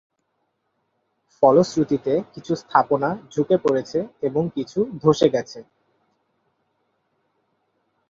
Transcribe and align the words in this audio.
ফলশ্রুতিতে 1.43 2.13
কিছু 2.33 2.51
স্থাপনা 2.55 3.09
ঝুঁকে 3.31 3.55
পড়েছে 3.57 3.99
এবং 4.21 4.43
কিছু 4.55 4.79
ধ্বসে 5.01 5.27
গেছে। 5.29 5.59